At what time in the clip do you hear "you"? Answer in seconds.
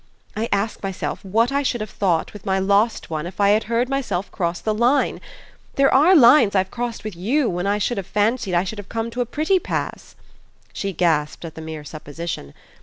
7.15-7.47